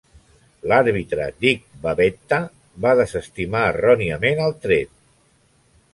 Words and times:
L'àrbitre 0.69 1.27
Dick 1.45 1.67
Bavetta 1.83 2.39
va 2.87 2.95
desestimar 3.03 3.63
erròniament 3.75 4.43
el 4.47 4.61
tret. 4.65 4.95